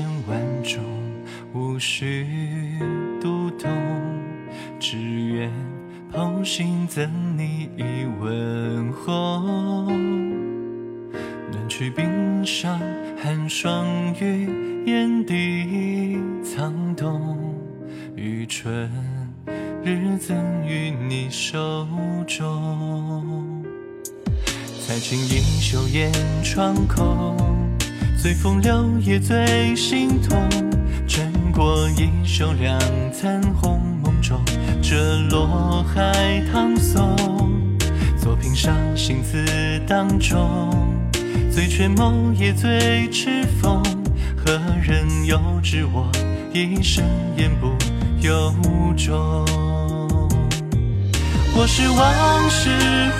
[0.00, 0.82] 千万种，
[1.52, 2.26] 无需
[3.20, 3.70] 读懂，
[4.78, 5.52] 只愿
[6.10, 7.82] 剖心赠你一
[8.18, 9.88] 吻红。
[11.52, 12.80] 暖去冰上
[13.22, 13.86] 寒霜
[14.18, 14.48] 雨，
[14.86, 17.54] 眼底藏冬，
[18.16, 18.90] 余春
[19.84, 21.86] 日赠于你手
[22.26, 23.62] 中。
[24.80, 26.10] 才情盈袖掩
[26.42, 27.36] 窗口，
[28.22, 30.46] 随风流也最心痛。
[31.08, 32.78] 斟过一袖两
[33.10, 34.38] 残红，梦中
[34.82, 37.16] 折落海棠松。
[38.18, 39.42] 作品上心字
[39.88, 40.70] 当中，
[41.50, 43.82] 醉却眸也最痴疯。
[44.36, 46.06] 何人又知我
[46.52, 47.02] 一生
[47.38, 47.68] 言不
[48.20, 48.52] 由
[48.98, 49.46] 衷？
[51.56, 52.68] 我是往事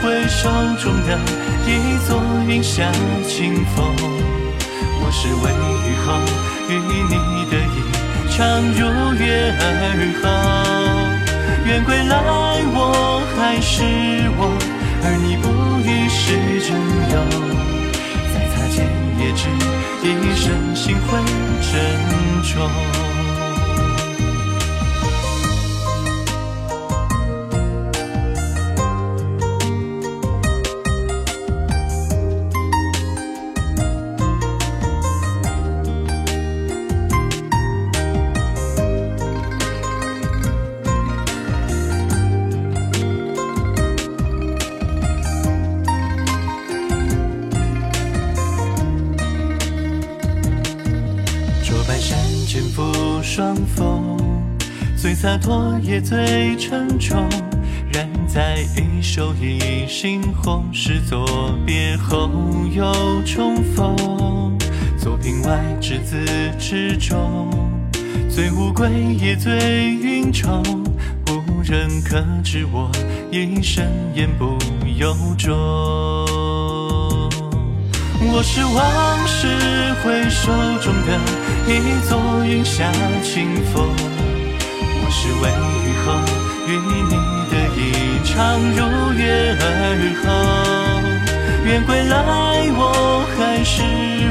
[0.03, 1.19] 回首中的。
[1.67, 2.91] 一座云下
[3.27, 3.95] 清风，
[5.03, 5.45] 我是为
[5.87, 6.06] 雨后
[6.69, 6.93] 与你
[7.51, 7.77] 的一
[8.31, 8.39] 场
[8.73, 8.81] 如
[9.15, 9.25] 约
[9.59, 9.62] 而
[10.23, 10.25] 好。
[11.67, 12.12] 愿归来
[12.73, 12.79] 我
[13.37, 13.83] 还是
[14.37, 14.41] 我，
[15.05, 15.45] 而你不
[15.87, 16.19] 已是
[16.67, 16.69] 真
[17.12, 17.15] 有。
[18.33, 18.77] 再擦肩
[19.19, 19.41] 也知
[20.03, 20.05] 一
[20.37, 21.09] 生心会
[21.61, 21.71] 珍
[22.43, 23.09] 重。
[52.53, 52.83] 剑负
[53.22, 54.16] 双峰，
[54.97, 57.25] 最洒脱也最沉重，
[57.93, 62.28] 染在一手一心红，是作别后
[62.75, 64.59] 又重逢。
[64.99, 66.27] 作品外只字
[66.59, 67.49] 之中，
[68.28, 69.53] 最无归也最
[69.94, 70.61] 云重，
[71.28, 72.91] 无人可知我
[73.31, 74.59] 一生言不
[74.99, 75.55] 由衷。
[78.22, 79.47] 我是往事
[80.05, 80.49] 回手
[80.81, 81.09] 中的。
[81.69, 81.73] 一
[82.09, 82.91] 座云下
[83.23, 83.95] 清风，
[85.03, 85.45] 我是为
[85.84, 86.06] 雨后
[86.67, 86.91] 与你
[87.51, 87.78] 的一
[88.25, 88.34] 场
[88.77, 88.79] 如
[89.12, 89.21] 约
[89.61, 89.65] 而
[90.23, 90.27] 后。
[91.65, 92.15] 愿归来
[92.75, 92.81] 我
[93.37, 93.83] 还是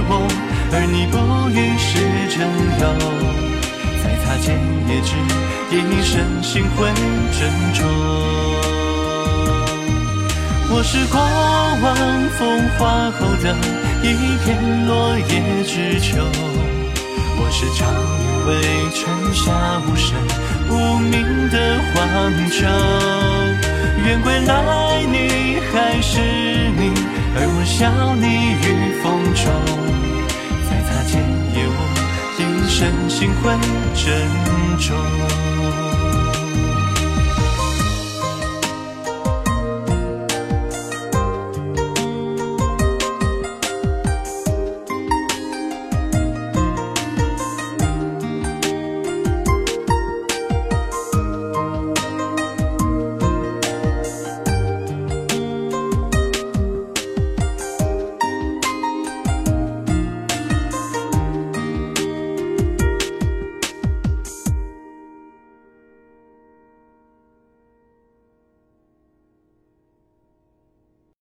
[0.09, 0.11] 我，
[0.73, 1.15] 而你不
[1.51, 1.87] 已是
[2.35, 2.37] 真
[2.81, 2.83] 有。
[4.01, 4.47] 再擦肩
[4.89, 5.09] 也只
[5.71, 6.11] 一身
[6.43, 6.77] 心会
[7.31, 7.39] 珍
[7.73, 7.77] 重。
[10.71, 11.15] 我是过
[11.83, 11.87] 往
[12.37, 12.39] 风
[12.77, 12.79] 华
[13.11, 13.45] 后的
[14.01, 16.17] 一片落叶知秋。
[17.41, 18.49] 我是长夜为
[18.95, 18.99] 春
[19.33, 19.43] 夏
[19.85, 20.15] 无声
[20.69, 21.55] 无名的
[21.93, 21.97] 荒
[22.49, 22.57] 丘，
[24.05, 24.51] 愿归来
[25.03, 26.21] 你还是
[26.77, 26.93] 你，
[27.35, 28.63] 而我笑你于
[29.03, 29.05] 风
[29.35, 29.43] 中。
[30.69, 31.11] 再擦肩
[31.53, 31.77] 也我
[32.39, 32.79] 一生
[33.09, 33.51] 心会
[33.95, 33.99] 珍
[34.79, 34.87] 重。